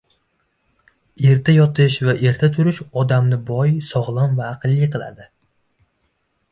[1.31, 5.31] •Erta yotish va erta turish odamni boy, sog‘lom va aqlli qiladi.